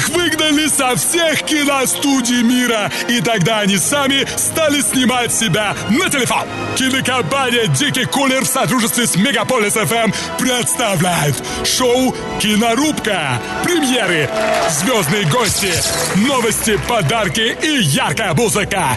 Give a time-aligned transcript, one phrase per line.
[0.00, 6.48] Их выгнали со всех киностудий мира, и тогда они сами стали снимать себя на телефон.
[6.74, 11.36] Кинокомпания «Дикий кулер» в сотрудничестве с Мегаполис ФМ представляет
[11.66, 13.42] шоу «Кинорубка».
[13.62, 14.30] Премьеры,
[14.70, 15.74] звездные гости,
[16.16, 18.96] новости, подарки и яркая музыка.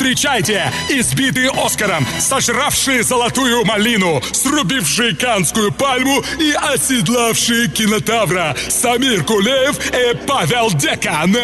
[0.00, 10.16] Встречайте избитые Оскаром, сожравшие золотую малину, срубившие канскую пальму и оседлавшие кинотавра Самир Кулеев и
[10.26, 11.36] Павел Декан.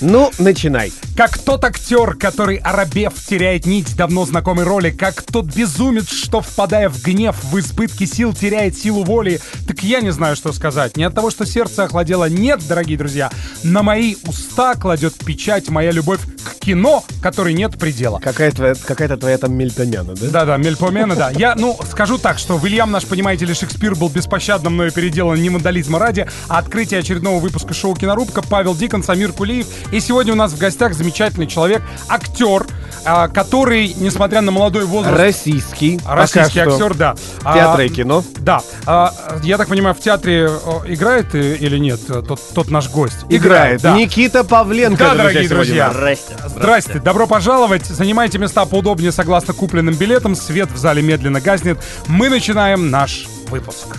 [0.00, 0.92] Ну, начинай.
[1.16, 6.88] Как тот актер, который, оробев, теряет нить давно знакомой роли, как тот безумец, что, впадая
[6.88, 10.96] в гнев, в избытке сил теряет силу воли, так я не знаю, что сказать.
[10.96, 13.30] Не от того, что сердце охладело, нет, дорогие друзья.
[13.64, 18.20] На мои уста кладет печать моя любовь к кино, которой нет предела.
[18.20, 20.26] Какая твоя, какая-то твоя там мельпомена, да?
[20.30, 21.30] Да-да, мельпомена, да.
[21.30, 25.50] Я, ну, скажу так, что Вильям наш, понимаете ли, Шекспир был беспощадно мною переделан не
[25.50, 29.66] мандализма ради, а открытие очередного выпуска шоу «Кинорубка» Павел Дикон, Самир Кулиев.
[29.90, 32.66] И сегодня у нас в гостях замечательный человек, актер,
[33.04, 35.18] а, который, несмотря на молодой возраст...
[35.18, 35.98] Российский.
[36.06, 36.72] Российский пока что.
[36.74, 37.14] актер, да.
[37.40, 38.24] Театра А, и кино.
[38.38, 38.60] Да.
[38.86, 40.50] А, я так понимаю, в театре
[40.86, 43.24] играет э, или нет э, тот, тот наш гость?
[43.30, 43.80] Играет.
[43.80, 43.96] да.
[43.96, 44.98] Никита Павленко.
[44.98, 45.90] Да, дорогие сегодня друзья.
[45.90, 46.36] Здрасте.
[46.48, 47.86] Здрасте, добро пожаловать.
[47.86, 50.34] Занимайте места поудобнее согласно купленным билетам.
[50.34, 51.78] Свет в зале медленно гаснет.
[52.06, 53.96] Мы начинаем наш выпуск.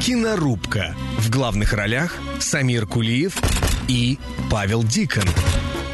[0.00, 0.94] Кинорубка.
[1.18, 3.34] В главных ролях Самир Кулиев
[3.90, 5.24] и Павел Дикон.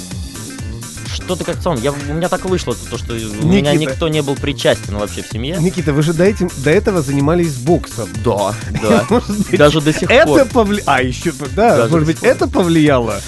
[1.17, 1.79] что-то как сон.
[1.79, 3.17] Я, у меня так вышло, то, что у
[3.47, 3.93] меня Никита.
[3.93, 5.57] никто не был причастен вообще в семье.
[5.61, 8.09] Никита, вы же до, этим- до этого занимались боксом.
[8.25, 9.07] Да, да.
[9.57, 10.45] Даже до сих это пор.
[10.47, 10.85] повлияло.
[10.87, 13.21] А, еще, да, может быть, это повлияло.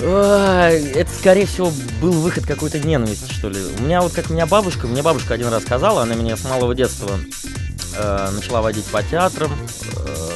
[0.00, 3.58] Это, скорее всего, был выход какой-то ненависти, что ли.
[3.78, 6.74] У меня вот как меня бабушка, мне бабушка один раз сказала, она меня с малого
[6.74, 7.10] детства
[7.96, 9.50] э, начала водить по театрам,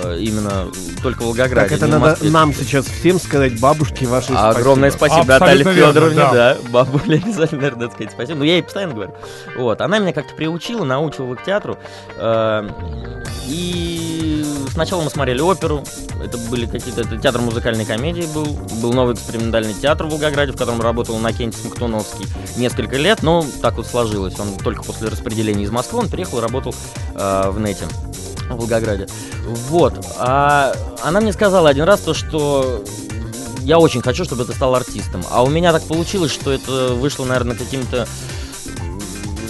[0.04, 0.68] э, именно
[1.02, 1.68] только в Волгограде.
[1.68, 2.30] Так, это надо Москве.
[2.30, 6.32] нам сейчас всем сказать бабушке вашей А Огромное спасибо Абсолютно Наталье верно, Федоровне, да.
[6.32, 6.56] да.
[6.70, 8.38] Бабуле обязательно, наверное, надо сказать спасибо.
[8.38, 9.14] Ну, я ей постоянно говорю.
[9.56, 11.78] Вот, она меня как-то приучила, научила к театру.
[12.16, 12.68] Э,
[13.46, 14.37] И
[14.70, 15.84] сначала мы смотрели оперу.
[16.22, 17.02] Это были какие-то...
[17.02, 18.46] Это театр музыкальной комедии был.
[18.80, 23.22] Был новый экспериментальный театр в Волгограде, в котором работал Накентий Смоктуновский несколько лет.
[23.22, 24.38] Но так вот сложилось.
[24.38, 26.74] Он только после распределения из Москвы, он приехал и работал
[27.14, 27.86] э, в НЭТе.
[28.48, 29.06] В Волгограде.
[29.68, 30.04] Вот.
[30.16, 32.82] А она мне сказала один раз то, что
[33.68, 35.22] я очень хочу, чтобы ты стал артистом.
[35.30, 38.08] А у меня так получилось, что это вышло, наверное, каким-то,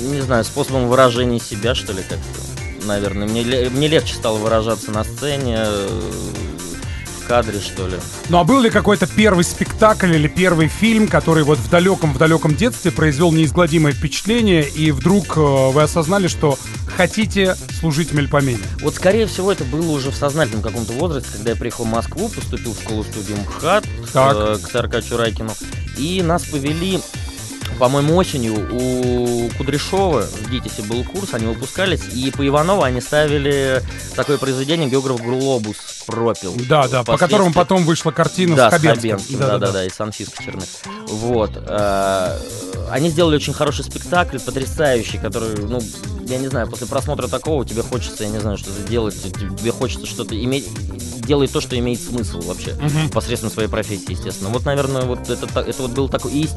[0.00, 2.47] не знаю, способом выражения себя, что ли, как-то.
[2.88, 5.88] Наверное, мне, мне легче стало выражаться на сцене, э,
[7.21, 7.97] в кадре, что ли.
[8.31, 12.54] Ну а был ли какой-то первый спектакль или первый фильм, который вот в далеком-в далеком
[12.56, 16.59] детстве произвел неизгладимое впечатление, и вдруг э, вы осознали, что
[16.97, 18.62] хотите служить Мельпомене?
[18.81, 22.31] Вот, скорее всего, это было уже в сознательном каком-то возрасте, когда я приехал в Москву,
[22.31, 24.37] поступил в школу-студию МХАТ Так.
[24.38, 25.52] э, к Таркачу Райкину,
[25.99, 27.00] и нас повели
[27.78, 33.82] по-моему, осенью у Кудряшова в ГИТИСе был курс, они выпускались, и по Иванову они ставили
[34.14, 36.55] такое произведение «Географ Глобус пропил».
[36.69, 39.10] Да, да, по которому потом вышла картина да, с Хабенским.
[39.10, 40.64] Хабенским, да, да, да, и Санфиска Черных.
[41.06, 41.50] Вот.
[41.55, 42.38] э,
[42.90, 45.81] Они сделали очень хороший спектакль, потрясающий, который, ну,
[46.26, 50.06] я не знаю, после просмотра такого тебе хочется, я не знаю, что-то делать, тебе хочется
[50.06, 50.66] что-то иметь,
[51.20, 52.75] делать то, что имеет смысл вообще,
[53.12, 54.50] посредством своей профессии, естественно.
[54.50, 56.49] Вот, наверное, вот это, это вот был такой, и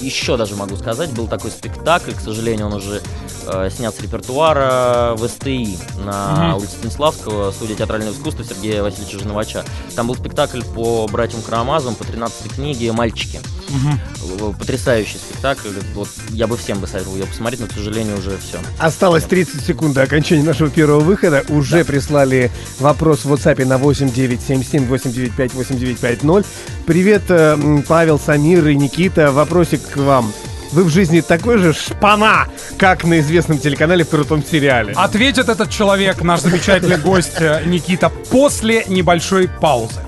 [0.00, 3.00] еще даже могу сказать, был такой спектакль, к сожалению, он уже
[3.46, 9.64] э, снят с репертуара в СТИ на улице Станиславского, студия театрального искусства Сергея Васильевича Жиновача.
[9.94, 13.40] Там был спектакль по братьям Карамазовым, по 13 книге «Мальчики».
[13.70, 15.68] Э, Потрясающий спектакль.
[15.94, 18.58] Вот я бы всем бы советовал ее посмотреть, но, к сожалению, уже все.
[18.78, 21.44] Осталось 30 секунд до окончания нашего первого выхода.
[21.48, 26.46] Уже прислали вопрос в WhatsApp на 8977 895 8950.
[26.86, 29.32] Привет, э, Павел, Самир и Никита.
[29.32, 30.32] Вопросик к вам.
[30.72, 32.48] Вы в жизни такой же шпана,
[32.78, 34.94] как на известном телеканале в крутом сериале.
[34.96, 40.00] Ответит этот человек, наш замечательный гость э, Никита, после небольшой паузы.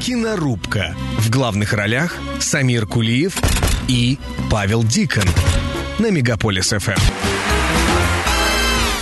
[0.00, 0.94] Кинорубка.
[1.18, 3.38] В главных ролях Самир Кулиев
[3.88, 4.18] и
[4.50, 5.24] Павел Дикон.
[5.98, 7.19] На Мегаполис ФМ.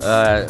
[0.00, 0.48] Э,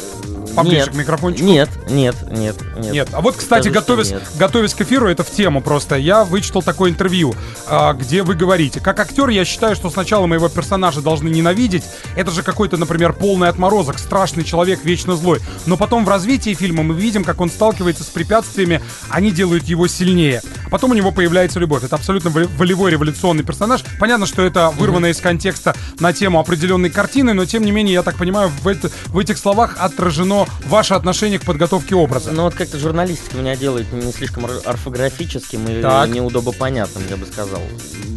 [0.57, 1.45] Поближе нет, к микрофончику.
[1.45, 2.93] Нет, нет, нет, нет.
[2.93, 3.09] Нет.
[3.11, 5.95] А вот, кстати, что готовясь, готовясь к эфиру, это в тему просто.
[5.95, 7.35] Я вычитал такое интервью,
[7.67, 8.79] а, где вы говорите.
[8.79, 11.83] Как актер, я считаю, что сначала моего персонажа должны ненавидеть.
[12.15, 15.41] Это же какой-то, например, полный отморозок, страшный человек, вечно злой.
[15.67, 19.87] Но потом в развитии фильма мы видим, как он сталкивается с препятствиями, они делают его
[19.87, 20.41] сильнее.
[20.71, 21.83] Потом у него появляется любовь.
[21.83, 23.83] Это абсолютно волевой революционный персонаж.
[23.99, 28.01] Понятно, что это вырвано из контекста на тему определенной картины, но тем не менее, я
[28.03, 32.31] так понимаю, в, это- в этих словах отражено ваше отношение к подготовке образа.
[32.31, 36.09] Ну вот как-то журналистика меня делает не слишком ор- орфографическим и Так.
[36.09, 37.61] неудобопонятным, я бы сказал.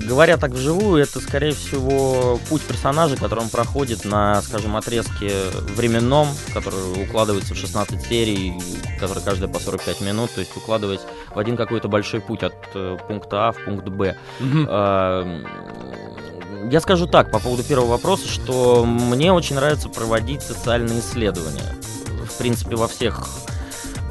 [0.06, 5.30] Говоря так вживую, это, скорее всего, путь персонажа, который он проходит на, скажем, отрезке
[5.76, 8.54] временном, который укладывается в 16 серий,
[8.98, 11.00] который каждая по 45 минут, то есть укладываясь
[11.32, 14.16] в один какой-то большой путь от э, пункта А в пункт Б.
[14.68, 15.42] А,
[16.70, 21.62] Я скажу так, по поводу первого вопроса, что мне очень нравится проводить социальные исследования.
[22.40, 23.28] В принципе, во всех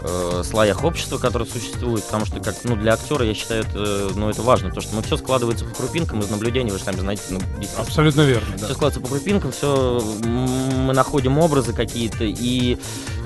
[0.04, 4.30] э, слоях общества, которые существуют, потому что как, ну, для актера, я считаю, это, ну,
[4.30, 7.24] это важно, потому что мы все складывается по крупинкам из наблюдений, вы же сами знаете,
[7.32, 7.40] ну,
[7.76, 8.48] Абсолютно верно.
[8.52, 8.66] да.
[8.66, 12.78] все складывается по крупинкам, все мы находим образы какие-то, и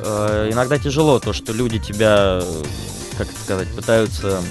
[0.06, 2.42] э, иногда тяжело то, что люди тебя,
[3.18, 4.42] как это сказать, пытаются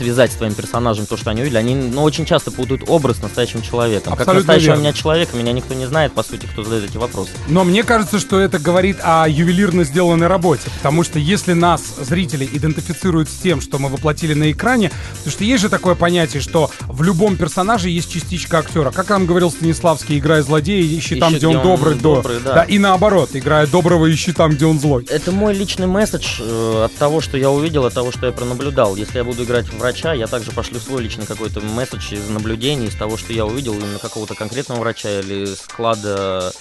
[0.00, 3.60] связать с твоим персонажем то, что они увидели, они ну, очень часто путают образ настоящим
[3.60, 4.12] человеком.
[4.12, 4.80] как Абсолютно настоящего верно.
[4.80, 7.32] меня человека, меня никто не знает, по сути, кто задает эти вопросы.
[7.48, 10.62] Но мне кажется, что это говорит о ювелирно сделанной работе.
[10.78, 15.44] Потому что если нас, зрители, идентифицируют с тем, что мы воплотили на экране, потому что
[15.44, 18.90] есть же такое понятие, что в любом персонаже есть частичка актера.
[18.90, 22.62] Как нам говорил Станиславский, играя злодея, ищи там, Ищи, где он добрый, до- добрый, да.
[22.62, 25.04] И наоборот, играя доброго, ищи там, где он злой.
[25.10, 28.96] Это мой личный месседж э, от того, что я увидел, от того, что я пронаблюдал.
[28.96, 32.94] Если я буду играть врача, я также пошлю свой личный какой-то месседж из наблюдений, из
[32.94, 36.52] того, что я увидел, именно какого-то конкретного врача или склада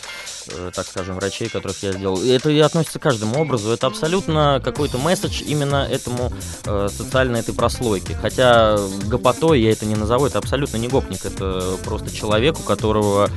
[0.73, 2.21] так скажем, врачей, которых я сделал.
[2.21, 3.71] И это и относится к каждому образу.
[3.71, 6.31] Это абсолютно какой-то месседж именно этому
[6.65, 8.17] э, социальной этой прослойке.
[8.21, 13.29] Хотя гопотой я это не назову, это абсолютно не гопник, это просто человек, у которого,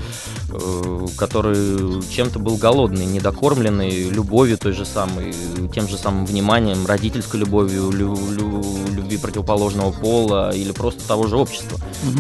[0.51, 5.35] э, который чем-то был голодный, недокормленный, любовью той же самой,
[5.75, 11.37] тем же самым вниманием, родительской любовью, лю- лю- любви противоположного пола или просто того же
[11.37, 11.79] общества,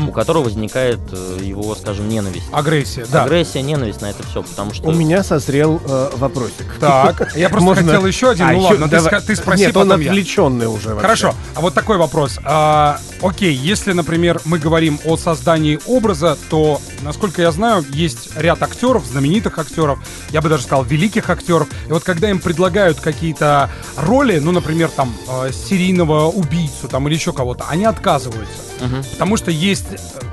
[0.08, 2.46] у которого возникает э, его, скажем, ненависть.
[2.52, 3.24] Агрессия, да.
[3.24, 4.81] Агрессия, ненависть на это все, потому что...
[4.82, 6.66] У меня созрел э, вопросик.
[6.80, 8.46] Так, я просто Можно- хотел еще один.
[8.46, 9.20] А, ну еще ладно, ты, давай.
[9.20, 10.10] ты спроси, Нет, он потом я.
[10.10, 11.02] отвлеченный уже вообще.
[11.02, 12.38] Хорошо, а вот такой вопрос.
[12.44, 18.62] А, окей, если, например, мы говорим о создании образа, то, насколько я знаю, есть ряд
[18.62, 19.98] актеров, знаменитых актеров,
[20.30, 21.68] я бы даже сказал, великих актеров.
[21.88, 27.14] И вот когда им предлагают какие-то роли, ну, например, там, э, серийного убийцу там, или
[27.14, 28.71] еще кого-то, они отказываются.
[29.12, 29.86] Потому что есть,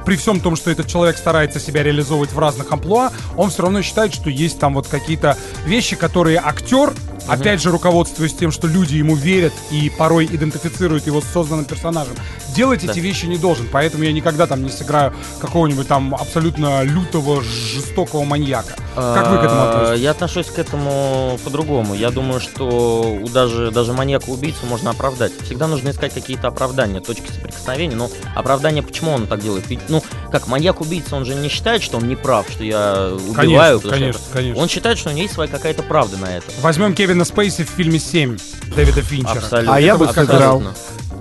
[0.06, 3.82] при всем том, что этот человек старается себя реализовывать в разных амплуа, он все равно
[3.82, 6.94] считает, что есть там вот какие-то вещи, которые актер
[7.28, 12.16] опять же, руководствуясь тем, что люди ему верят и порой идентифицируют его с созданным персонажем,
[12.56, 12.92] делать Да.
[12.92, 13.68] эти вещи не должен.
[13.72, 18.76] Поэтому я никогда там не сыграю какого-нибудь там абсолютно лютого, жестокого маньяка.
[18.96, 20.04] Как вы к этому А, относитесь?
[20.04, 21.94] Я отношусь к этому по-другому.
[21.96, 25.32] Я думаю, что у даже, даже маньяка-убийцу можно оправдать.
[25.44, 27.96] Всегда нужно искать какие-то оправдания, точки соприкосновения.
[27.96, 29.68] Но оправдание, почему он так делает?
[29.70, 33.80] Ведь, ну, как маньяк-убийца, он же не считает, что он не прав, что я убиваю.
[33.80, 34.62] Конечно, что конечно, конечно.
[34.62, 36.46] Он считает, что у него есть своя какая-то правда на это.
[36.62, 38.40] Возьмем Кевина Спейси в фильме «7»
[38.76, 39.40] Дэвида Финчера.
[39.40, 39.76] Абсолютно.
[39.76, 40.62] А я бы сыграл.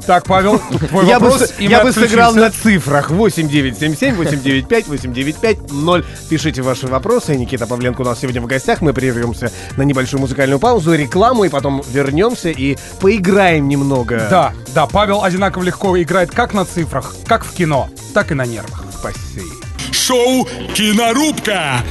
[0.07, 1.55] Так, Павел, твой Я бы, вопрос.
[1.59, 6.05] мы я бы сыграл на цифрах 8977 895 895 0.
[6.29, 7.37] Пишите ваши вопросы.
[7.37, 8.83] Никита Павленко у нас сегодня в гостях.
[8.83, 14.27] Мы прервемся на небольшую музыкальную паузу, рекламу, и потом вернемся и поиграем немного.
[14.31, 18.45] Да, да, Павел одинаково легко играет как на цифрах, как в кино, так и на
[18.45, 18.85] нервах.
[18.93, 19.55] Спасибо.
[19.91, 21.83] Шоу «Кинорубка».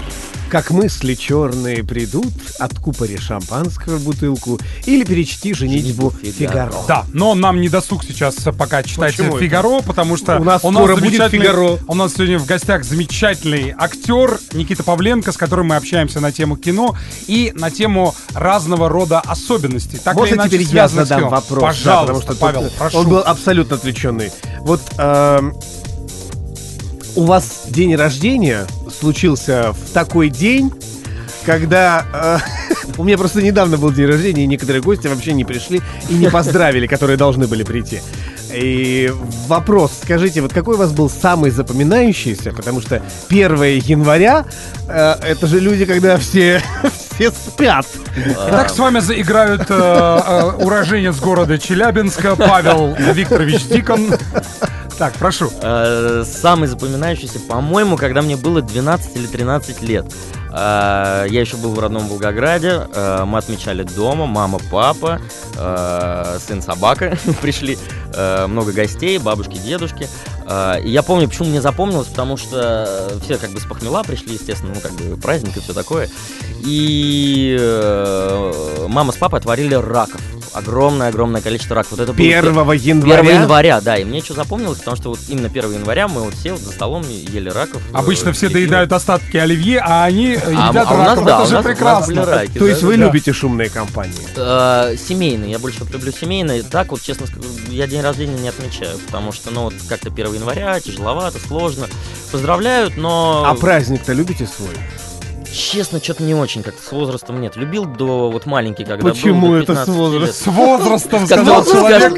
[0.49, 6.71] Как мысли черные придут, откупори шампанского бутылку или перечти женитьбу «Женитьбу Фигаро.
[6.71, 6.73] Фигаро».
[6.87, 9.43] Да, но нам не досуг сейчас э, пока читать Почему это?
[9.43, 11.79] Фигаро, потому что У нас скоро будет «Фигаро».
[11.85, 16.55] У нас сегодня в гостях замечательный актер Никита Павленко, с которым мы общаемся на тему
[16.55, 16.95] кино
[17.27, 19.99] и на тему разного рода особенностей.
[20.01, 21.59] Так Можно теперь я задам вопрос?
[21.59, 22.97] Да, Пожалуйста, потому что тут, Павел, э, прошу.
[22.99, 24.31] Он был абсолютно отвлеченный.
[24.61, 25.53] Вот эм,
[27.17, 28.67] у вас день рождения
[28.99, 30.71] случился в такой день,
[31.45, 32.37] когда э,
[32.97, 36.29] у меня просто недавно был день рождения, и некоторые гости вообще не пришли и не
[36.31, 38.01] поздравили, которые должны были прийти.
[38.53, 39.11] И
[39.47, 44.45] вопрос, скажите, вот какой у вас был самый запоминающийся, потому что 1 января
[44.87, 46.61] э, это же люди, когда все,
[47.15, 47.85] все спят.
[48.47, 54.13] Итак, с вами заиграют э, э, уроженец города Челябинска Павел Викторович Дикон.
[54.97, 55.51] Так, прошу.
[55.61, 60.05] Э, Самый запоминающийся, по-моему, когда мне было 12 или 13 лет.
[60.51, 65.21] Э, Я еще был в родном Волгограде, э, мы отмечали дома, мама, папа,
[65.53, 67.77] сын, собака пришли,
[68.47, 70.07] много гостей, бабушки, дедушки.
[70.83, 74.73] И я помню, почему мне запомнилось, потому что все как бы с похмела пришли, естественно,
[74.75, 76.09] ну как бы праздник и все такое.
[76.63, 77.57] И
[78.87, 80.21] мама с папой отварили раков.
[80.57, 81.91] Огромное-огромное количество раков.
[81.91, 83.31] Вот это было 1 1 января.
[83.41, 86.53] января, да, и мне что запомнилось, потому что вот именно 1 января мы вот все
[86.53, 87.81] вот за столом ели раков.
[87.93, 91.25] э, Обычно все доедают остатки оливье, а они А, едят а у нас, раков.
[91.25, 92.07] да, Это у же нас- у нас прекрасно.
[92.07, 92.87] были раки, То есть да.
[92.87, 93.05] вы Да.
[93.05, 94.15] любите шумные компании?
[94.35, 96.61] Э, семейный, я больше люблю семейный.
[96.63, 100.33] Так вот, честно скажу, я день рождения не отмечаю, потому что, ну, вот как-то 1
[100.33, 101.87] января, тяжеловато, сложно.
[102.31, 103.43] Поздравляют, но...
[103.47, 104.69] А праздник-то любите свой?
[105.53, 107.55] Честно, что-то не очень как-то с возрастом нет.
[107.55, 109.97] Любил до вот маленький, когда Почему был, до это с 15 лет.
[109.97, 110.53] возрастом?
[110.53, 112.13] С возрастом, сказал человек,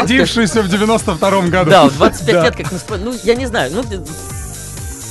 [0.00, 1.70] родившийся в 92-м году.
[1.70, 2.44] Да, в 25 Да.
[2.44, 2.66] лет как.
[2.98, 3.82] Ну, я не знаю, ну,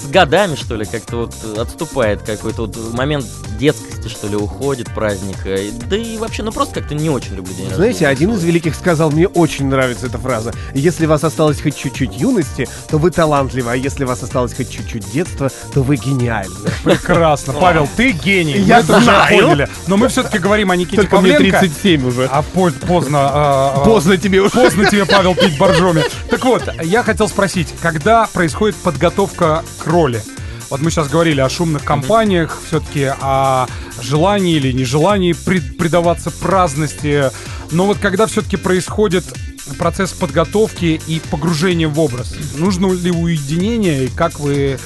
[0.04, 3.26] с годами, что ли, как-то вот отступает какой-то вот момент
[3.60, 5.54] детскости, что ли, уходит праздника.
[5.56, 8.44] И- Да и вообще, ну, просто как-то не очень люблю день Знаете, рождения один из
[8.44, 10.54] великих сказал, мне очень нравится эта фраза.
[10.74, 15.10] Если вас осталось хоть чуть-чуть юности, то вы талантливы, а если вас осталось хоть чуть-чуть
[15.12, 16.54] детства, то вы гениальны.
[16.84, 17.54] Прекрасно.
[17.54, 18.54] Павел, ты гений.
[18.60, 19.38] Я Мы это уже знаю.
[19.40, 19.70] поняли.
[19.88, 21.60] Но мы все-таки говорим о Никите Только мне Павленко.
[21.60, 22.26] 37 уже.
[22.32, 23.20] А по- поздно.
[23.22, 24.52] а, а, Поздно тебе уже.
[24.52, 26.04] Поздно тебе, Павел, пить боржоми.
[26.30, 30.22] Так вот, я хотел спросить, когда происходит подготовка к роли?
[30.70, 33.68] Вот мы сейчас говорили о шумных компаниях, все-таки о
[34.02, 37.30] желании или нежелании пред- предаваться праздности.
[37.72, 39.24] Но вот когда все-таки происходит
[39.78, 44.78] процесс подготовки и погружения в образ, нужно ли уединение и как вы э,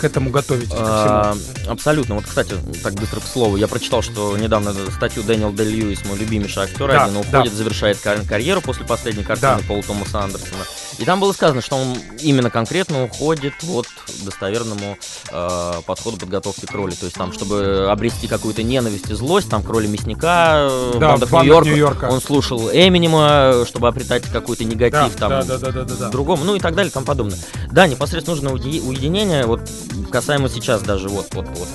[0.00, 0.70] к этому готовитесь?
[0.70, 0.86] ко всему?
[0.86, 1.36] А,
[1.68, 2.14] Абсолютно.
[2.16, 6.18] Вот, кстати, так быстро к слову, я прочитал, что недавно статью Дэниел Дэ Льюис, мой
[6.18, 7.20] любимейший актер, Да, один да.
[7.20, 9.66] уходит, завершает кар- карьеру после последней картины Да.
[9.66, 10.64] Пола Томаса Андерсона.
[10.98, 13.86] И там было сказано, что он именно конкретно уходит вот
[14.24, 14.98] достоверному
[15.30, 16.92] э, подходу подготовки к роли.
[16.94, 21.10] То есть там, чтобы обрести какую-то ненависть и злость, там к роли мясника э, Да,
[21.10, 22.04] «Бандах в «Бандах Нью-Йорка», Нью-Йорка.
[22.06, 26.08] он слушал Эминема, чтобы обретать какой-то негатив там да, да, да, да, да, да.
[26.10, 27.38] другому, ну и так далее, тому подобное.
[27.70, 29.60] Да, непосредственно нужно уединение, вот
[30.10, 31.68] касаемо сейчас даже вот, вот, вот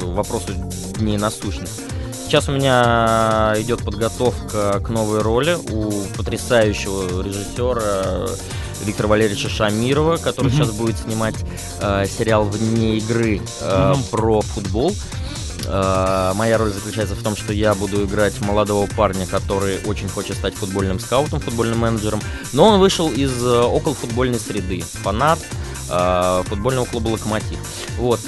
[0.00, 0.52] к вопросу
[0.98, 1.68] дней насущных.
[2.26, 8.26] Сейчас у меня идет подготовка к новой роли у потрясающего режиссера
[8.84, 11.34] Виктора Валерьевича Шамирова, который сейчас будет снимать
[11.80, 14.02] э, сериал «Вне игры» э, Мгм.
[14.04, 14.92] про футбол.
[15.66, 20.36] Э, Моя роль заключается в том, что я буду играть молодого парня, который очень хочет
[20.36, 22.20] стать футбольным скаутом, футбольным менеджером.
[22.52, 24.80] Но он вышел из э, околофутбольной среды.
[25.02, 25.38] Фанат
[25.90, 27.58] э, футбольного клуба «Локомотив».
[27.98, 28.20] Вот.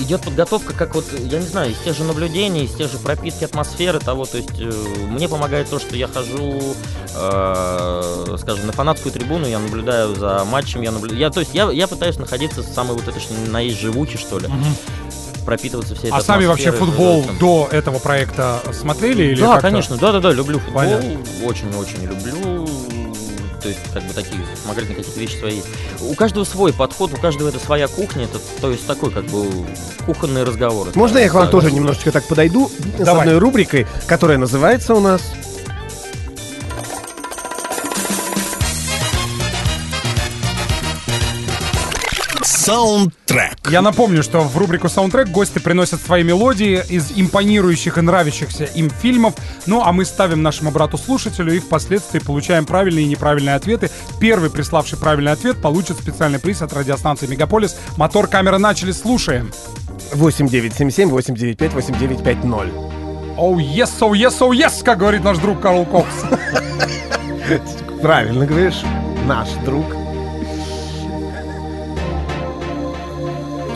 [0.00, 3.42] Идет подготовка, как вот, я не знаю, из тех же наблюдений, из тех же пропитки
[3.42, 4.70] атмосферы того, то есть э,
[5.08, 6.76] мне помогает то, что я хожу,
[7.16, 11.68] э, скажем, на фанатскую трибуну, я наблюдаю за матчем, я наблюдаю, я, то есть я,
[11.72, 14.46] я пытаюсь находиться в самой вот этой ж наизживухе, что ли.
[14.46, 14.76] Мгм.
[15.48, 17.38] Пропитываться всей А этой сами вообще футбол там.
[17.38, 20.82] до этого проекта смотрели или Да, конечно, да-да-да, люблю футбол,
[21.42, 22.68] очень-очень люблю.
[23.62, 25.66] То есть, как бы такие магазины какие-то вещи свои есть.
[26.02, 29.46] У каждого свой подход, у каждого это своя кухня, это, то есть такой как бы
[30.04, 30.90] кухонные разговоры.
[30.94, 31.76] Можно я к вам Да, тоже да.
[31.76, 33.22] немножечко так подойду с Давай.
[33.24, 35.22] одной рубрикой, которая называется у нас
[42.68, 43.56] Саундтрек.
[43.70, 48.90] Я напомню, что в рубрику «Саундтрек» гости приносят свои мелодии из импонирующих и нравящихся им
[48.90, 49.36] фильмов.
[49.64, 53.90] Ну, а мы ставим нашему брату-слушателю и впоследствии получаем правильные и неправильные ответы.
[54.20, 57.74] Первый, приславший правильный ответ, получит специальный приз от радиостанции «Мегаполис».
[57.96, 59.50] Мотор, камера, начали, слушаем.
[60.12, 62.74] 8977 895 8950.
[63.38, 66.12] Оу, yes, oh, yes, oh, yes, как говорит наш друг Карл Кокс.
[68.02, 68.82] Правильно говоришь,
[69.24, 69.86] наш друг.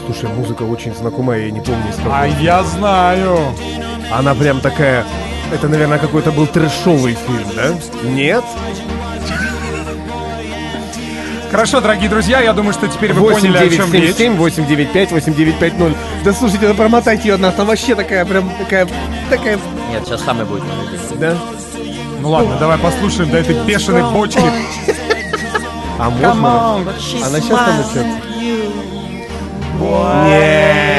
[0.06, 2.18] Слушай, музыка очень знакомая, я не помню из какого.
[2.18, 3.38] А я знаю.
[4.12, 5.04] Она прям такая...
[5.52, 7.74] Это, наверное, какой-то был трэшовый фильм, да?
[8.04, 8.44] Нет?
[11.50, 14.14] Хорошо, дорогие друзья, я думаю, что теперь вы поняли, о чем речь.
[14.14, 16.24] 8977 895 8950.
[16.24, 18.88] Да слушайте, да промотайте ее, она там вообще такая, прям такая,
[19.28, 19.58] такая,
[19.90, 21.36] Нет, сейчас самый будет мой да?
[22.20, 24.40] Ну ладно, давай послушаем до этой бешеной бочки.
[25.98, 26.76] А можно?
[27.26, 28.31] Она сейчас там начнется?
[29.82, 30.82] Нет!
[30.86, 30.91] еще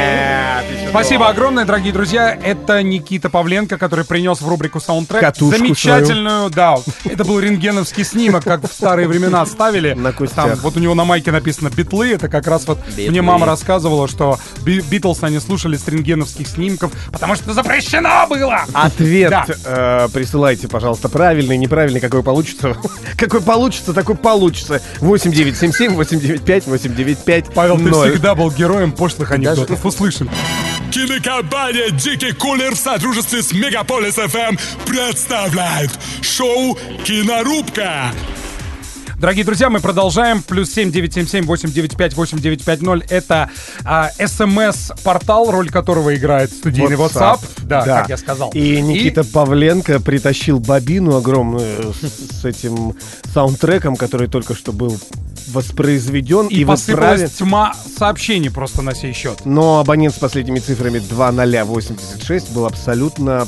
[0.93, 2.37] Спасибо огромное, дорогие друзья.
[2.39, 6.75] Это Никита Павленко, который принес в рубрику саундтрек Катушку замечательную, да.
[7.03, 9.93] Это был рентгеновский снимок, как в старые времена ставили.
[9.93, 10.45] На костях.
[10.45, 12.11] Там вот у него на майке написано битлы.
[12.11, 13.09] Это как раз вот Битлы.
[13.09, 18.61] мне мама рассказывала, что Би- Битлз они слушали с рентгеновских снимков, потому что запрещено было.
[18.73, 19.45] Ответ Да.
[19.65, 22.77] э, присылайте, пожалуйста, правильный, неправильный, какой получится.
[23.17, 24.79] какой получится, такой получится.
[24.99, 29.83] 8977 895 895 Павел, ты всегда был героем пошлых анекдотов.
[29.83, 30.29] Услышим.
[30.93, 35.89] Кинокомпания «Дикий кулер» в сотрудничестве с Мегаполис ФМ представляет
[36.21, 38.11] шоу «Кинорубка».
[39.17, 40.43] Дорогие друзья, мы продолжаем.
[40.43, 43.07] Плюс 7977-895-8950.
[43.09, 43.49] Это
[43.83, 47.39] а, смс-портал, роль которого играет студийный WhatsApp.
[47.63, 48.51] Да, как я сказал.
[48.51, 52.95] И Никита Павленко притащил бобину огромную с этим
[53.33, 54.95] саундтреком, который только что был
[55.47, 57.29] воспроизведен И, и, восправлен.
[57.29, 59.39] тьма сообщений просто на сей счет.
[59.45, 63.47] Но абонент с последними цифрами 2086 был абсолютно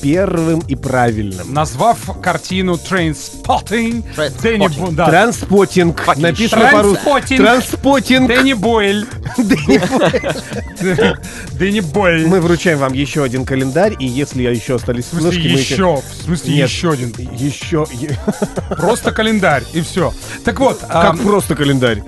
[0.00, 1.52] первым и правильным.
[1.52, 4.04] Назвав картину Trainspotting.
[4.42, 5.06] Дэнни Бу- да.
[5.06, 6.16] Транспотинг.
[6.16, 7.36] Написано по-русски.
[7.36, 8.28] Транспотинг.
[8.28, 9.06] Дэнни Бойль.
[9.38, 11.16] Дэнни Бойль.
[11.52, 12.26] Дэнни Бойль.
[12.26, 15.96] Мы вручаем вам еще один календарь, и если еще остались В смысле флешки, еще?
[15.96, 17.14] В смысле еще один?
[17.36, 17.86] Еще...
[18.76, 20.12] Просто календарь, и все.
[20.44, 22.02] Так вот, Как ам, просто календарь.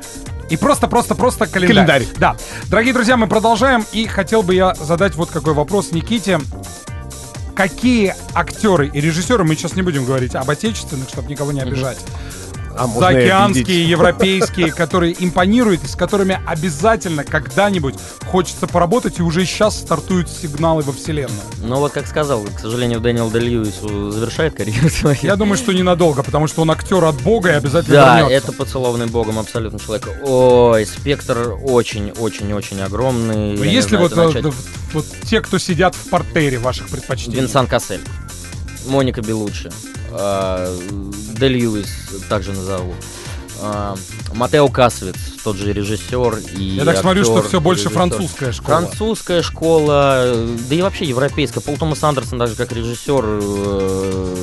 [0.48, 1.84] И просто-просто-просто календарь.
[1.84, 2.06] Календарь.
[2.16, 2.34] Да.
[2.70, 3.84] Дорогие друзья, мы продолжаем.
[3.92, 6.40] И хотел бы я задать вот какой вопрос Никите.
[7.54, 11.98] Какие актеры и режиссеры, мы сейчас не будем говорить об отечественных, чтобы никого не обижать,
[12.78, 17.94] А заокеанские, европейские, которые импонируют и с которыми обязательно когда-нибудь
[18.26, 21.40] хочется поработать, и уже сейчас стартуют сигналы во вселенную.
[21.62, 23.80] Но вот как сказал, к сожалению, Дэниел Дэ Льюис
[24.14, 25.16] завершает карьеру свою.
[25.22, 28.48] Я думаю, что ненадолго, потому что он актер от бога и обязательно Да, вернется.
[28.48, 30.08] это поцелованный богом абсолютно человек.
[30.24, 33.56] Ой, спектр очень-очень-очень огромный.
[33.56, 34.54] Ну, Я не Есть ли знаю, вот, э, начать.
[34.92, 37.40] вот те, кто сидят в портере ваших предпочтений?
[37.40, 38.00] Винсан Кассель,
[38.86, 39.70] Моника Белуччи,
[40.10, 40.78] э,
[41.40, 41.88] Льюис
[42.28, 42.94] также назову.
[43.60, 43.94] э,
[44.34, 47.98] Матео Касвиц, тот же режиссер и Я так смотрю, что актер, все больше режиссер.
[47.98, 48.78] французская школа.
[48.80, 50.34] Французская школа,
[50.68, 51.60] да и вообще европейская.
[51.60, 53.24] Пол Томас Андерсон, даже как режиссер.
[53.24, 54.34] э,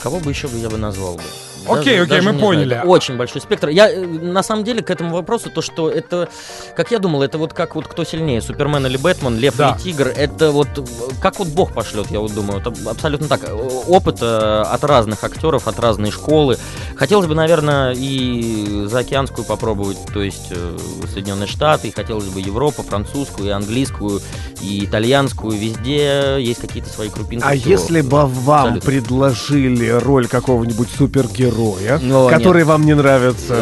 [0.00, 1.22] Кого бы еще бы я бы назвал бы?
[1.68, 2.74] Окей, окей, мы поняли.
[2.74, 2.88] знаю.
[2.88, 3.68] Очень большой спектр.
[3.68, 6.28] Я э, на самом деле к этому вопросу то, что это,
[6.76, 9.76] как я думал, это вот как вот кто сильнее, Супермен или Бэтмен, Лев Да.
[9.84, 10.08] или Тигр.
[10.08, 10.82] Это вот э,
[11.20, 12.60] как вот Бог пошлет, я вот думаю.
[12.60, 13.40] Это абсолютно так.
[13.88, 16.58] Опыт э, от разных актеров, от разной школы.
[16.96, 20.78] Хотелось бы, наверное, и заокеанскую попробовать, то есть э,
[21.12, 24.20] Соединенные Штаты, и хотелось бы Европу, французскую, и английскую,
[24.60, 25.56] и итальянскую.
[25.58, 27.44] Везде есть какие-то свои крупинки.
[27.44, 27.70] А всего.
[27.70, 28.90] если бы вам Абсолютно.
[28.90, 31.55] предложили роль какого-нибудь супергероя,
[32.02, 33.54] О, который вам не нравится?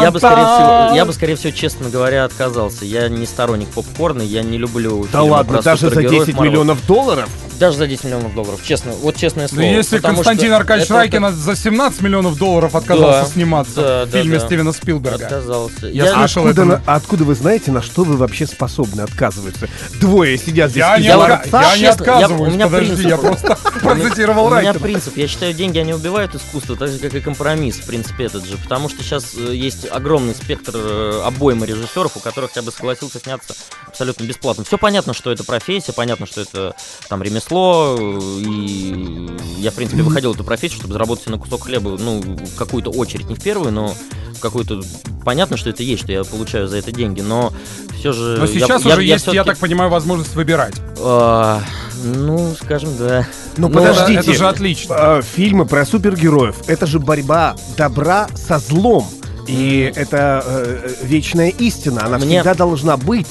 [0.00, 2.84] Я бы, скорее всего, я бы, скорее всего, честно говоря, отказался.
[2.84, 6.52] Я не сторонник попкорна, я не люблю Да ладно, даже за супергероев 10 Марвел.
[6.52, 7.28] миллионов долларов?
[7.58, 9.62] Даже за 10 миллионов долларов, честно, вот честное Ну, слово.
[9.62, 14.10] если Потому Константин Аркадьевич это- Райкин за 17 миллионов долларов отказался Да, сниматься да, в
[14.10, 14.46] да, фильме да.
[14.46, 15.24] Стивена Спилберга.
[15.26, 15.86] Отказался.
[15.88, 16.64] Я Я- слышал Откуда, это.
[16.86, 19.68] на- откуда вы знаете, на что вы вообще способны отказываться?
[20.00, 21.40] Двое сидят здесь Я не, Я дворца.
[21.62, 24.80] я не честно, я- отказываюсь, у меня подожди, принцип- я просто процитировал У меня Райкина.
[24.80, 28.44] принцип, я считаю, деньги, они убивают искусство, так же, как и компромисс, в принципе, этот
[28.46, 28.56] же.
[28.58, 33.18] Потому что сейчас э, есть огромный спектр э, обоймы режиссеров, у которых я бы согласился
[33.18, 33.54] сняться
[33.86, 34.64] абсолютно бесплатно.
[34.64, 36.74] Все понятно, что это профессия, понятно, что это
[37.08, 41.96] там ремесло, э, и я, в принципе, выходил эту профессию, чтобы заработать на кусок хлеба,
[41.98, 43.94] ну, в какую-то очередь, не в первую, но
[44.34, 44.80] в какую-то...
[45.24, 47.52] Понятно, что это есть, что я получаю за это деньги, но
[47.98, 48.36] все же...
[48.38, 50.74] Но я- сейчас я- уже я есть, я всё-таки- так понимаю, возможность выбирать.
[51.00, 51.60] А,
[52.04, 53.26] ну, скажем, да.
[53.56, 54.20] Ну, Ну, подождите.
[54.20, 54.94] это же отлично.
[54.98, 59.06] Э, Фильмы про супергероев— это же борьба добра со злом.
[59.48, 62.04] И это э, вечная истина.
[62.04, 63.26] Она Мне- всегда должна быть.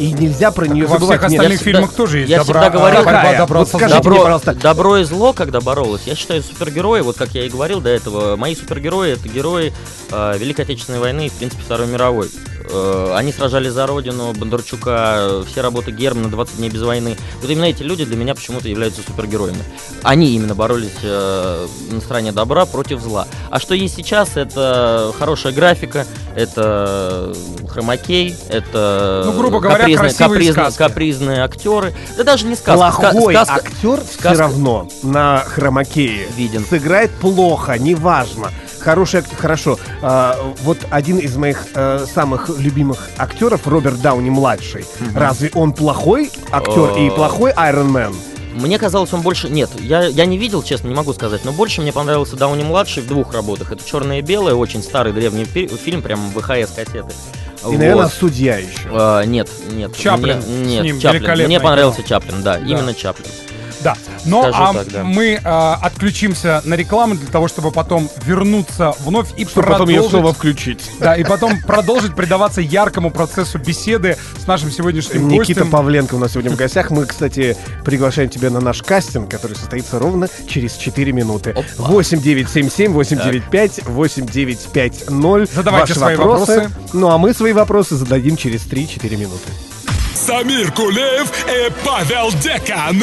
[0.00, 1.20] И нельзя про нее Во забывать.
[1.20, 3.68] всех Нет, остальных всегда- фильмах тоже есть я добра, всегда говорил- а, борьба добра Вот
[3.68, 4.54] скажите мне, Добро, пожалуйста.
[4.54, 8.36] добро и зло, когда боролось, я считаю, супергерои, вот как я и говорил до этого,
[8.36, 9.74] мои супергерои это герои
[10.10, 12.30] э, Великой Отечественной войны и, в принципе, Второй мировой.
[12.72, 17.16] Э, они сражались за родину, Бондарчука, все работы Германа, 20 дней без войны.
[17.40, 19.62] Вот именно эти люди для меня почему-то являются супергероями.
[20.02, 23.26] Они именно боролись э, на стороне добра против зла.
[23.50, 26.06] А что есть сейчас, это хорошая графика,
[26.36, 27.34] это
[27.68, 30.78] хромакей, это Ну, грубо говоря, капризные, капризные- сказки.
[30.78, 31.94] капризные актеры.
[32.16, 32.86] Да даже не сказка.
[33.02, 36.64] ска- Плохой сказка- актер все сказка- равно на хромакее Виден.
[36.64, 38.50] сыграет плохо, неважно.
[38.80, 39.78] Хороший актер, хорошо.
[40.02, 44.84] А, вот один из моих э, самых любимых актеров, Роберт Дауни младший.
[45.14, 48.14] Разве он плохой актер и плохой Айрон Мэн?
[48.54, 49.48] Мне казалось, он больше...
[49.48, 53.02] Нет, я, я не видел, честно, не могу сказать, но больше мне понравился Дауни младший
[53.02, 53.70] в двух работах.
[53.70, 57.14] Это черное и белое, очень старый древний фи- фильм, прям ВХС кассеты.
[57.70, 58.88] И, наверное, судья еще.
[58.90, 59.94] А, нет, нет.
[59.96, 61.46] Чаплин Мне, с нет, ним Чаплин.
[61.46, 62.08] Мне понравился кино.
[62.08, 63.30] Чаплин, да, именно Чаплин.
[63.82, 63.96] Да.
[64.26, 65.04] Но Скажу а, так, да.
[65.04, 69.96] мы а, отключимся на рекламу для того, чтобы потом вернуться вновь и Чтобы потом ее
[69.96, 70.10] продолжить.
[70.10, 70.90] снова включить.
[70.98, 75.70] Да, и потом продолжить предаваться яркому процессу беседы с нашим сегодняшним Никита гостем.
[75.70, 76.90] Павленко у нас сегодня в гостях.
[76.90, 81.50] Мы, кстати, приглашаем тебя на наш кастинг, который состоится ровно через 4 минуты.
[81.50, 81.88] Опа.
[81.88, 85.50] 8977 895 8950.
[85.54, 86.70] Задавайте Ваши свои вопросы.
[86.92, 89.50] Ну а мы свои вопросы зададим через 3-4 минуты.
[90.26, 93.02] Самир Кулиев и Павел Декан.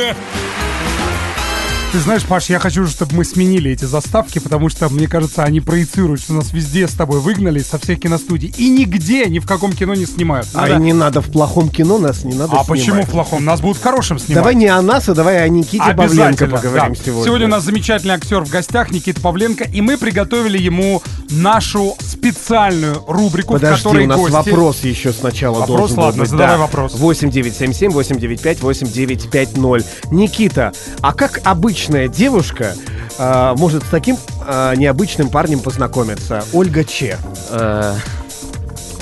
[1.93, 5.61] Ты знаешь, Паш, я хочу, чтобы мы сменили эти заставки, потому что, мне кажется, они
[5.61, 8.53] проецируют, что нас везде с тобой выгнали со всех киностудий.
[8.57, 10.47] И нигде, ни в каком кино не снимают.
[10.53, 12.67] А Надо- не надо в плохом кино, нас не надо А снимать.
[12.67, 13.45] почему в плохом?
[13.45, 14.35] Нас будут в хорошем снимать.
[14.43, 17.01] Давай не о нас, а давай о Никите Павленко поговорим да.
[17.03, 17.45] сегодня.
[17.45, 23.53] у нас замечательный актер в гостях, Никита Павленко, и мы приготовили ему нашу специальную рубрику,
[23.53, 24.33] в Подожди, которой у нас гости...
[24.33, 26.29] вопрос еще сначала Вопрос, должен ладно, быть.
[26.29, 26.61] задавай Да.
[26.61, 26.95] вопрос.
[26.95, 30.11] 8977 895 8950.
[30.11, 31.39] Никита, а как
[31.77, 32.73] обычная девушка
[33.19, 36.43] а, может с таким а, необычным парнем познакомиться?
[36.51, 37.19] Ольга Че.
[37.51, 37.93] Э,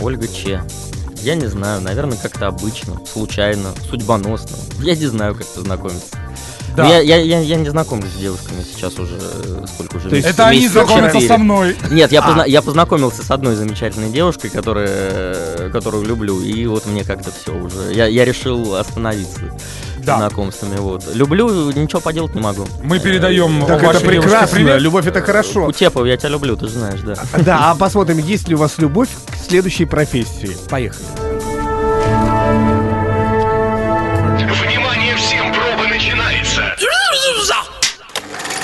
[0.01, 0.61] Ольга Че.
[1.21, 4.57] Я не знаю, наверное, как-то обычно, случайно, судьбоносно.
[4.81, 6.17] Я не знаю, как познакомиться.
[6.75, 6.83] Да.
[6.83, 10.15] Ну, Я, я, я, я не знакомлюсь с девушками сейчас уже, э, сколько уже То
[10.17, 11.77] есть месяц- Это они знакомятся со мной.
[11.91, 12.29] Нет, я, А.
[12.29, 17.31] позна- я познакомился с одной замечательной девушкой, которая, э, которую люблю, и вот мне как-то
[17.31, 17.93] все уже.
[17.93, 19.39] Я, я решил остановиться
[20.05, 20.17] Да.
[20.17, 20.77] знакомствами.
[20.77, 21.03] Вот.
[21.13, 22.67] Люблю, ничего поделать не могу.
[22.83, 24.81] Мы передаем Так вашей это девушке прекрасно, привет.
[24.81, 25.65] любовь это хорошо.
[25.65, 27.15] Кутепов, я тебя люблю, ты же знаешь, да.
[27.37, 30.55] Да, а посмотрим, есть ли у вас любовь к следующей профессии.
[30.69, 31.05] Поехали.
[34.67, 36.75] Внимание всем, проба начинается.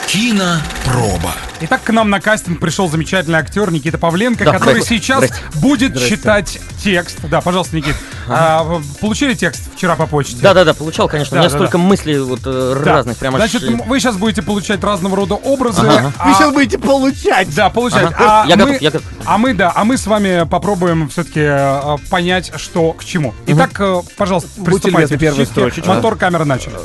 [0.07, 1.31] Кинопроба.
[1.61, 4.97] Итак, к нам на кастинг пришел замечательный актер Никита Павленко, Да, который здрасте.
[4.97, 5.45] сейчас Здрасте.
[5.59, 6.09] будет Здрасте.
[6.17, 7.17] читать текст.
[7.29, 7.95] Да, пожалуйста, Никит.
[8.33, 10.37] А, получили текст вчера по почте?
[10.41, 11.35] Да-да-да, получал, конечно.
[11.35, 11.83] Да, у меня да, столько да.
[11.83, 12.93] мыслей вот э, Да.
[12.93, 15.87] разных, прямо Значит, м- вы сейчас будете получать разного рода образы.
[15.87, 16.13] Ага.
[16.17, 17.53] а- Вы сейчас будете получать.
[17.55, 18.05] Да, получать.
[18.13, 18.43] Ага.
[18.43, 19.07] А Я мы- готов, я готов.
[19.25, 23.33] А мы, да, а мы с вами попробуем все-таки понять, что к чему.
[23.47, 25.15] Итак, э, пожалуйста, приступайте.
[25.17, 25.45] Включите.
[25.45, 25.89] строчечка.
[25.93, 26.75] Мотор, камера, начали.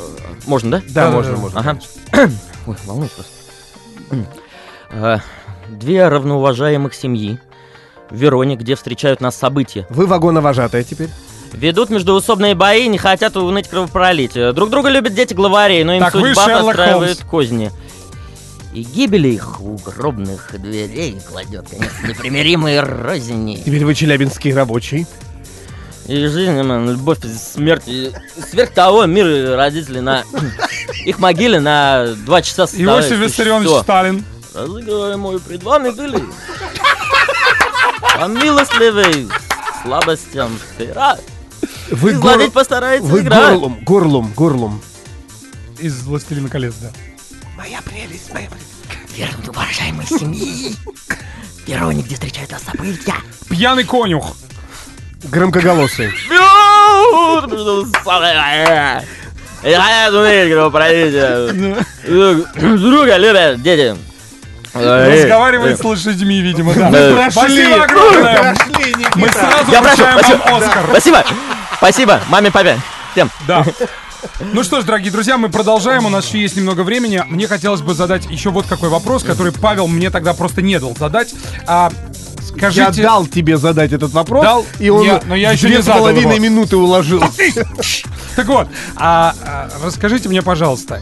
[0.45, 0.81] Можно, да?
[0.89, 1.59] Да, Да, можно, да, можно.
[1.59, 1.79] Ага.
[2.67, 3.31] Ой, волнуюсь просто.
[4.91, 5.17] Э,
[5.69, 7.39] Две равноуважаемых семьи
[8.09, 9.85] в Вероне, где встречают нас события.
[9.89, 11.09] Вы вагоновожатая теперь.
[11.53, 14.53] Ведут междуусобные бои, не хотят уныть кровопролитие.
[14.53, 17.17] Друг друга любят дети главарей, но им Так, судьба Холмс.
[17.29, 17.71] козни.
[18.73, 23.55] И гибели их у гробных дверей кладет конец непримиримой розни.
[23.65, 25.07] Теперь вы челябинский рабочий.
[26.05, 27.17] И жизнь, м, любовь,
[27.53, 27.83] смерть.
[27.87, 28.11] и
[28.49, 30.23] Сверх того, мир и родители на
[31.05, 33.81] их могиле на два часа составляют Иосиф Виссарионович.
[33.83, 34.23] Сталин.
[34.53, 36.23] Разыгрываемую пред вами были.
[38.19, 39.27] А милостливый
[39.83, 41.17] слабостям пера.
[41.91, 43.49] Вы, Изгладить постарается вы игра.
[43.51, 44.81] горлум, горлум, горлум.
[45.79, 46.89] из «Властелина колец», да.
[47.55, 48.67] Моя прелесть, моя прелесть.
[49.15, 50.75] Вернуть уважаемой семьи.
[51.65, 53.15] Первого нигде встречают вас события.
[53.49, 54.35] Пьяный конюх.
[55.23, 56.11] Громкоголосый.
[59.63, 61.75] Я думаю, правителя.
[62.77, 63.97] Друга любят дети.
[64.79, 67.29] Разговаривает с лошадьми, видимо, да.
[67.31, 68.55] Спасибо огромное.
[69.15, 70.41] Мы сразу Я прошу, вручаем спасибо.
[70.45, 70.85] вам Оскар.
[70.91, 71.23] Спасибо.
[71.77, 72.79] Спасибо, маме, папе.
[73.13, 73.29] Всем.
[73.47, 73.65] Да.
[74.39, 76.05] Ну что ж, дорогие друзья, мы продолжаем.
[76.05, 77.23] У нас еще есть немного времени.
[77.27, 80.95] Мне хотелось бы задать еще вот какой вопрос, который Павел мне тогда просто не дал
[80.97, 81.33] задать.
[81.67, 81.91] А,
[82.55, 83.03] Я скажите...
[83.03, 84.65] дал тебе задать этот вопрос, Дал?
[84.79, 86.43] и он Я- но я еще две не с половиной его.
[86.45, 87.23] минуты уложил.
[88.35, 90.99] Так вот, а, а, расскажите мне, пожалуйста,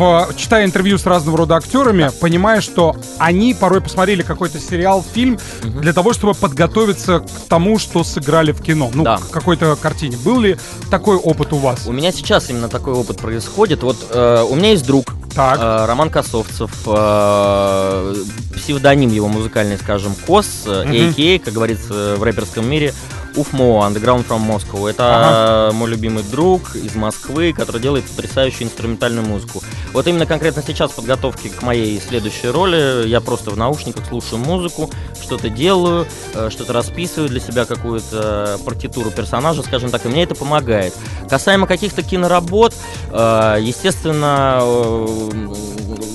[0.00, 5.38] в, читая интервью с разного рода актерами, понимая, что они порой посмотрели какой-то сериал, фильм
[5.62, 9.18] для того, чтобы подготовиться к тому, что сыграли в кино, ну, Да.
[9.18, 10.16] к какой-то картине.
[10.24, 10.56] Был ли
[10.90, 11.86] такой опыт у вас?
[11.86, 13.82] У меня сейчас именно такой опыт происходит.
[13.82, 15.58] Вот э, у меня есть друг, Так.
[15.60, 18.14] э, Роман Косовцев, э,
[18.60, 22.92] псевдоним его музыкальный, скажем, Кос, a.k.a., как говорится в рэперском мире,
[23.36, 24.88] Уфмо, Underground from Moscow.
[24.88, 29.62] Это э, мой любимый друг из Москвы, который делает потрясающую инструментальную музыку.
[29.92, 34.38] Вот именно конкретно сейчас в подготовке к моей следующей роли я просто в наушниках слушаю
[34.38, 40.24] музыку, что-то делаю, э, что-то расписываю для себя, какую-то партитуру персонажа, скажем так, и мне
[40.24, 40.94] это помогает.
[41.28, 42.74] Касаемо каких-то киноработ,
[43.10, 44.60] э, естественно,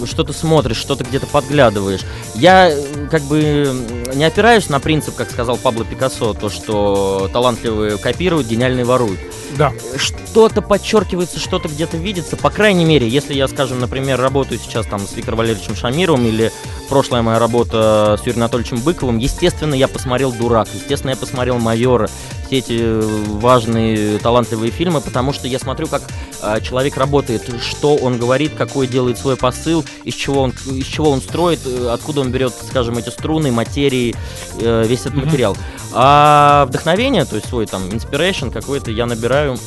[0.06, 2.02] что ты смотришь, что ты где-то подглядываешь.
[2.36, 3.68] Я э, как бы
[4.14, 9.20] не опираюсь на принцип, как сказал Пабло Пикассо, то, что талантливые копируют, гениальные воруют
[9.58, 9.72] Да.
[9.98, 12.36] что-то подчеркивается, что-то где-то видится.
[12.36, 16.52] По крайней мере, если я, скажем, например, работаю сейчас там с Виктором Валерьевичем Шамировым или
[16.90, 22.10] прошлая моя работа с Юрием Анатольевичем Быковым, естественно, я посмотрел «Дурак», естественно, я посмотрел «Майора»,
[22.46, 26.04] все эти э, важные, талантливые фильмы, потому что я смотрю, как
[26.42, 31.10] э, человек работает, что он говорит, какой делает свой посыл, из чего он, из чего
[31.10, 34.16] он строит, э, откуда он берет, скажем, эти струны, материи,
[34.60, 35.58] э, весь этот материал.
[35.98, 39.58] А вдохновение, то есть свой там inspiration какой-то я набираю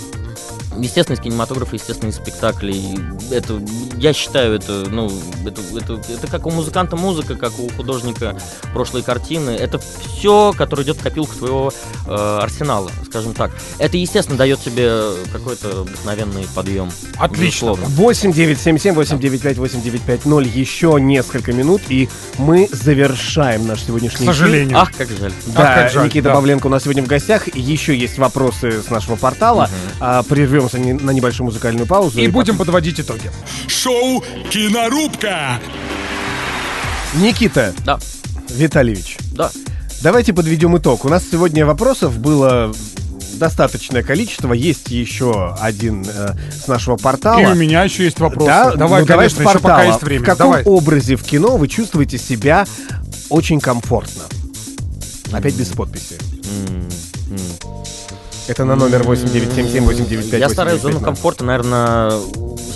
[0.79, 2.99] Естественно, из кинематографа, естественно, из спектаклей.
[3.31, 3.61] Это,
[3.97, 5.11] я считаю, это, ну,
[5.45, 8.37] это, это, это как у музыканта музыка, как у художника
[8.73, 9.51] прошлой картины.
[9.51, 11.73] Это все, которое идет в копилку твоего
[12.07, 13.51] э, арсенала, скажем так.
[13.79, 15.01] Это, естественно, дает тебе
[15.33, 16.91] какой-то вдохновенный подъем.
[17.19, 17.73] Отлично.
[17.73, 17.87] безусловно.
[17.87, 20.49] 8 9 7 7 8 9 5 8 9 5 0.
[20.49, 24.35] Еще несколько минут, и мы завершаем наш К сегодняшний эфир.
[24.35, 24.79] сожалению.
[24.79, 25.33] Ах, как жаль.
[25.47, 26.35] Да, Ах, как жаль, Никита да.
[26.35, 27.55] Павленко у нас сегодня в гостях.
[27.55, 29.69] Еще есть вопросы с нашего портала.
[30.01, 30.23] А,
[30.69, 32.21] прервемся на небольшую музыкальную паузу.
[32.21, 33.31] И будем подводить итоги.
[33.67, 35.59] Шоу «Кинорубка».
[37.15, 37.99] Никита Да,
[38.51, 39.51] Витальевич, да.
[40.03, 41.07] давайте подведем итог.
[41.07, 42.71] У нас сегодня вопросов было
[43.35, 44.53] достаточное количество.
[44.53, 47.41] Есть еще один э, с нашего портала.
[47.41, 48.47] И у меня еще есть вопросы.
[48.49, 49.93] Да, давай, ну, давай конечно, с еще пока портала.
[49.93, 50.23] есть время.
[50.23, 50.63] В каком Давай.
[50.65, 52.67] образе в кино вы чувствуете себя
[53.31, 54.25] очень комфортно?
[55.33, 56.17] Опять без подписи.
[58.49, 60.39] Это на номер 8977-895.
[60.39, 62.13] Я стараюсь зону комфорта, наверное,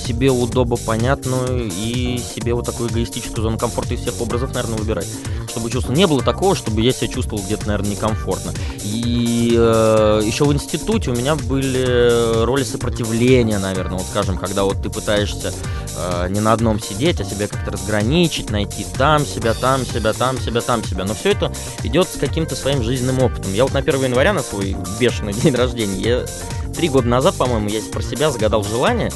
[0.02, 5.08] себе удобо понятную и себе вот такую эгоистическую зону комфорта из всех образов, наверное, выбирать.
[5.48, 8.52] Чтобы чувство не было такого, чтобы я себя чувствовал где-то, наверное, некомфортно.
[8.82, 14.82] И э, еще в институте у меня были роли сопротивления, наверное, вот скажем, когда вот
[14.82, 15.52] ты пытаешься
[15.96, 20.40] э, не на одном сидеть, а себя как-то разграничить, найти там себя, там себя, там
[20.40, 21.04] себя, там себя.
[21.04, 23.52] Но все это идет с каким-то своим жизненным опытом.
[23.52, 26.26] Я вот на 1 января, на свой бешеный день рождения, я
[26.72, 29.10] три года назад, по-моему, я про себя загадал желание,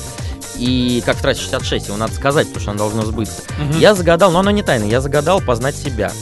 [0.58, 3.42] и как в трассе 66, его надо сказать, потому что оно должно сбыться.
[3.78, 6.12] Я загадал, но оно не тайно, я загадал познать себя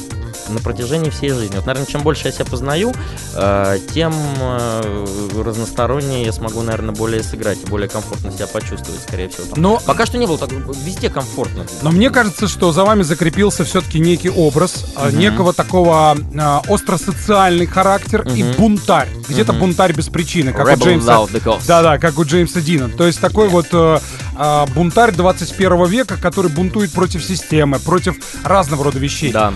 [0.51, 1.57] на протяжении всей жизни.
[1.57, 2.93] Вот, наверное, чем больше я себя познаю,
[3.35, 5.07] э, тем э,
[5.43, 9.47] разностороннее я смогу, наверное, более сыграть и более комфортно себя почувствовать, скорее всего.
[9.47, 9.63] там.
[9.63, 11.65] Но Пока что не было так, везде комфортно.
[11.81, 15.19] Но мне кажется, что за вами закрепился все-таки некий образ, Мгм.
[15.19, 18.53] некого такого а, остросоциальный характер и Мгм.
[18.59, 19.09] бунтарь.
[19.29, 19.61] Где-то Мгм.
[19.61, 21.27] бунтарь без причины, как Rebel у Джеймса.
[21.67, 22.91] Да-да, как у Джеймса Дина.
[22.91, 23.99] То есть такой вот э,
[24.37, 29.33] а, бунтарь 21 века, который бунтует против системы, против разного рода вещей.
[29.33, 29.53] Да.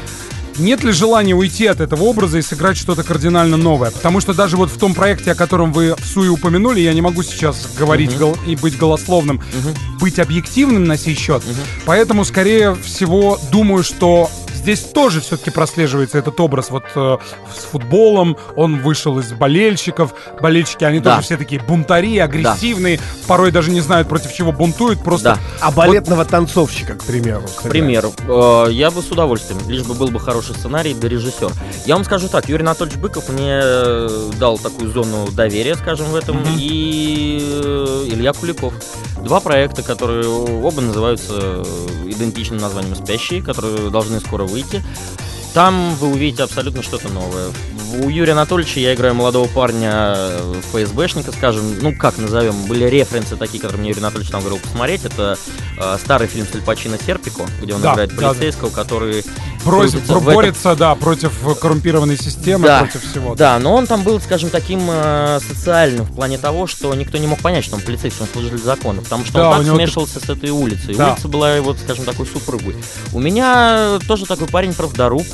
[0.58, 3.92] Нет ли желания уйти от этого образа и сыграть что-то кардинально новое?
[3.92, 7.00] Потому что даже вот в том проекте, о котором вы в Суе упомянули, я не
[7.00, 9.40] могу сейчас говорить гол- и быть голословным,
[10.00, 11.44] быть объективным на сей счет.
[11.84, 16.70] Поэтому, скорее всего, думаю, что здесь тоже все-таки прослеживается этот образ.
[16.70, 17.16] Вот э,
[17.54, 20.14] с футболом он вышел из болельщиков.
[20.40, 21.14] Болельщики, они Да.
[21.16, 25.02] тоже все такие бунтари, агрессивные, порой даже не знают, против чего бунтуют.
[25.02, 25.38] Просто Да.
[25.60, 27.42] А балетного танцовщика, к примеру.
[27.56, 31.50] К примеру, э, я бы с удовольствием, лишь бы был бы хороший сценарий да режиссер.
[31.86, 36.14] Я вам скажу так, Юрий Анатольевич Быков мне э, дал такую зону доверия, скажем, в
[36.16, 38.74] этом, и э, Илья Куликов.
[39.22, 44.82] два проекта, которые оба называются э, идентичным названием «Спящие», которые должны скоро выйти.
[45.54, 47.48] Там вы увидите абсолютно что-то новое.
[48.02, 53.34] У Юрия Анатольевича я играю молодого парня, э, ФСБшника, скажем, ну как назовем, были референсы
[53.36, 55.04] такие, которые мне Юрий Анатольевич там говорил посмотреть.
[55.06, 55.38] Это
[55.78, 58.28] э, старый фильм с Аль Пачино «Серпико», где он Да, играет да, да.
[58.30, 59.24] полицейского, который
[59.64, 63.34] крутится в этом- борется, да, против коррумпированной системы, Да, против всего.
[63.34, 67.26] Да, но он там был, скажем, таким э, социальным в плане того, что никто не
[67.26, 70.20] мог понять, что он полицейский, он служитель закона, потому что Да, он так него смешивался
[70.20, 70.94] с этой улицей.
[70.94, 71.12] Да.
[71.12, 72.76] Улица была его, скажем, такой супругой.
[73.14, 75.26] У меня тоже такой парень правдоруб,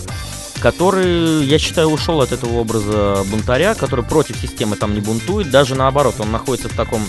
[0.60, 5.74] который, я считаю, ушел от этого образа бунтаря, который против системы там не бунтует, даже
[5.74, 7.06] наоборот, он находится в таком,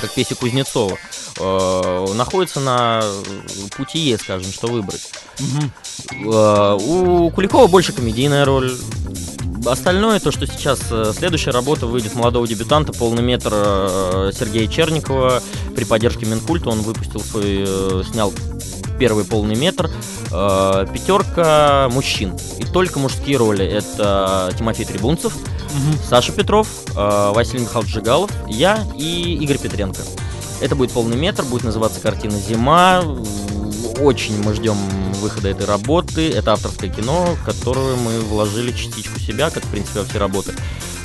[0.00, 0.96] как Песи Кузнецова,
[1.40, 3.02] э, находится на
[3.76, 5.10] пути скажем, что выбрать.
[6.12, 8.72] Э, У Куликова больше комедийная роль.
[9.66, 15.42] Остальное, то, что сейчас э, следующая работа выйдет молодого дебютанта, полный метр э, Сергея Черникова
[15.74, 16.68] при поддержке Минкульта.
[16.68, 18.32] Он выпустил свой, э, снял
[18.98, 19.90] первый полный метр.
[20.32, 22.36] Э, Пятерка мужчин.
[22.58, 23.64] И только мужские роли.
[23.64, 25.36] Это Тимофей Трибунцев,
[26.08, 30.00] Саша Петров, э, Василий Михайлович Жигалов, я и Игорь Петренко.
[30.60, 33.02] Это будет полный метр, будет называться картина «Зима».
[34.00, 34.76] Очень мы ждем
[35.20, 36.30] выхода этой работы.
[36.30, 40.52] Это авторское кино, в которое мы вложили частичку себя, как, в принципе, во все работы.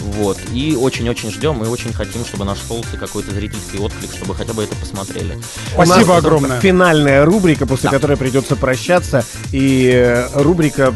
[0.02, 0.38] Вот.
[0.54, 4.75] И очень-очень ждем, и очень хотим, чтобы нашелся какой-то зрительский отклик, чтобы хотя бы это
[4.75, 5.38] посмотрели.
[5.73, 6.60] Спасибо огромное.
[6.60, 9.25] Финальная рубрика, после которой придется прощаться.
[9.52, 10.93] И э, рубрика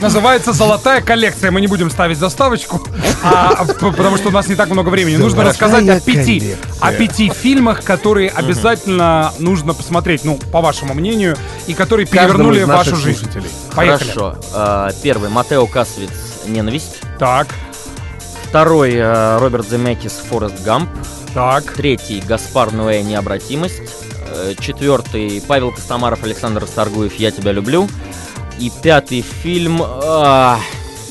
[0.00, 1.50] Называется «Золотая коллекция».
[1.50, 2.80] Мы не будем ставить заставочку,
[3.22, 5.16] а, потому что у нас не так много времени.
[5.16, 11.36] Нужно рассказать о пяти, о пяти фильмах, которые обязательно нужно посмотреть, ну, по вашему мнению,
[11.66, 13.18] и которые каждому перевернули из наших вашу жизнь.
[13.18, 13.50] слушателей.
[13.74, 14.10] Поехали.
[14.10, 14.36] Хорошо.
[14.54, 16.10] Э, Первый Матео Касвиц
[16.46, 17.00] «Ненависть».
[17.18, 17.48] Так,
[18.48, 20.90] Второй э, Роберт Земекис «Форест Гамп».
[21.34, 21.64] так.
[21.74, 23.82] Третий Гаспар Ноэ «Необратимость».
[24.28, 27.88] Э, Четвертый Павел Костомаров, Александр Старгуев «Я тебя люблю».
[28.60, 29.80] И пятый фильм...
[29.82, 30.58] а,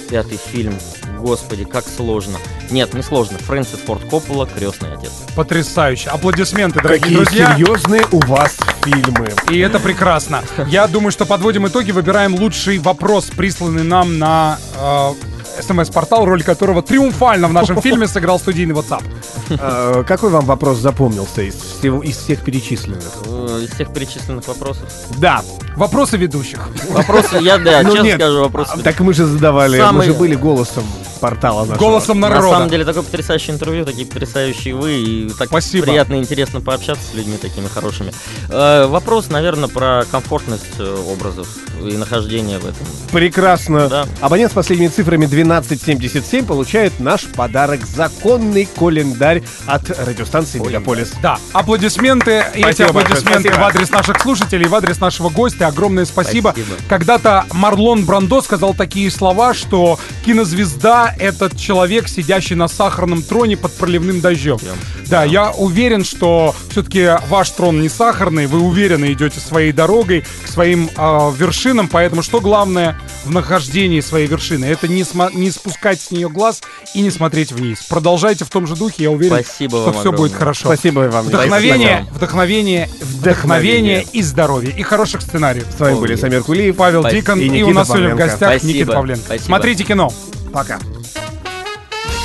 [0.10, 0.78] пятый фильм...
[1.20, 2.38] Господи, как сложно.
[2.72, 3.38] Нет, не сложно.
[3.40, 5.12] Фрэнсис Форд Коппола «Крестный отец».
[5.36, 6.10] Потрясающе.
[6.12, 7.56] Аплодисменты, дорогие Какие друзья.
[7.56, 9.28] серьезные у вас фильмы.
[9.50, 10.44] И это прекрасно.
[10.68, 15.14] Я думаю, что подводим итоги, выбираем лучший вопрос, присланный нам на э,
[15.62, 19.04] смс-портал, роль которого триумфально в нашем фильме сыграл студийный WhatsApp.
[19.50, 23.04] Э, Какой вам вопрос запомнился из, всего- из всех перечисленных?
[23.26, 24.86] Э, Из всех перечисленных вопросов.
[25.18, 25.44] Да.
[25.80, 26.60] Вопросы ведущих.
[26.90, 28.72] Вопросы, я, да, Ну честно нет, скажу, вопросы.
[28.76, 30.84] а, Так мы же задавали, мы Самый- же были голосом
[31.22, 31.78] портала нашего.
[31.78, 32.50] Голосом На народа.
[32.58, 35.86] самом деле, такое потрясающее интервью, такие потрясающие вы, и так Спасибо.
[35.86, 38.12] приятно и интересно пообщаться с людьми такими хорошими.
[38.50, 41.48] Э, вопрос, наверное, про комфортность э, образов
[41.82, 42.86] и нахождение в этом.
[43.12, 43.88] Прекрасно.
[43.88, 44.06] Да.
[44.20, 51.12] Абонент с последними цифрами 1277 получает наш подарок законный календарь от радиостанции Мегаполис.
[51.22, 52.44] Да, аплодисменты.
[52.56, 53.62] И эти Спасибо большое, аплодисменты спасибо.
[53.62, 55.69] в адрес наших слушателей, в адрес нашего гостя.
[55.70, 56.54] Огромное спасибо.
[56.56, 56.76] Спасибо.
[56.88, 60.00] Когда-то Марлон Брандо сказал такие слова, что
[60.30, 64.60] кинозвезда— это человек, сидящий на сахарном троне под проливным дождем.
[64.60, 64.76] Прям.
[65.08, 70.48] Да, я уверен, что все-таки ваш трон не сахарный, вы уверенно идете своей дорогой к
[70.48, 74.66] своим а, вершинам, поэтому что главное в нахождении своей вершины?
[74.66, 76.62] Это не, сма- не спускать с нее глаз
[76.94, 77.82] и не смотреть вниз.
[77.90, 80.38] Продолжайте в том же духе, я уверен, Спасибо что вам все будет огромное.
[80.38, 80.66] хорошо.
[80.66, 81.26] Спасибо вам.
[81.26, 82.16] Вдохновение, Спасибо.
[82.16, 84.06] вдохновение, вдохновение Вдохновение.
[84.14, 84.76] и здоровье.
[84.78, 85.66] И хороших сценариев.
[85.76, 87.22] С вами были Самир Кулиев, Павел Спасибо.
[87.22, 88.74] Дикон И и, у нас сегодня в гостях Спасибо.
[88.74, 89.24] Никита Павленко.
[89.26, 89.46] Спасибо.
[89.46, 90.14] Смотрите кино.
[90.54, 90.80] Пока.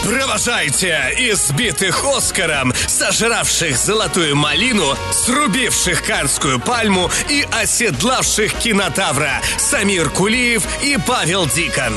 [0.04, 10.98] Провожайте избитых Оскаром, сожравших золотую малину, срубивших канскую пальму и оседлавших кинотавра Самир Кулиев и
[11.06, 11.94] Павел Дикон.